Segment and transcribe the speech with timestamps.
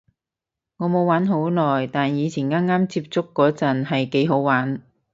[0.77, 4.81] 我冇玩好耐，但以前啱啱接觸嗰陣係幾好玩